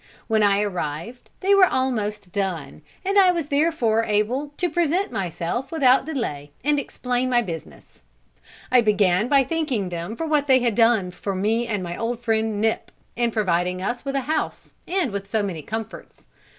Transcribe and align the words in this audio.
When 0.25 0.41
I 0.41 0.63
arrived, 0.63 1.29
they 1.41 1.53
were 1.53 1.67
almost 1.67 2.35
alone, 2.35 2.81
and 3.05 3.19
I 3.19 3.29
was 3.31 3.49
therefore 3.49 4.03
able 4.03 4.51
to 4.57 4.67
present 4.67 5.11
myself 5.11 5.71
without 5.71 6.07
delay, 6.07 6.49
and 6.63 6.79
explain 6.79 7.29
my 7.29 7.43
business. 7.43 8.01
I 8.71 8.81
began 8.81 9.27
by 9.27 9.43
thanking 9.43 9.89
them 9.89 10.15
for 10.15 10.25
what 10.25 10.47
they 10.47 10.57
had 10.57 10.73
done 10.73 11.11
for 11.11 11.35
me 11.35 11.67
and 11.67 11.83
my 11.83 11.95
old 11.95 12.19
friend 12.19 12.59
Nip, 12.59 12.91
in 13.15 13.29
providing 13.29 13.79
us 13.83 14.03
with 14.03 14.15
a 14.15 14.21
house 14.21 14.73
and 14.87 15.11
with 15.11 15.29
so 15.29 15.43
many 15.43 15.61
comforts. 15.61 16.25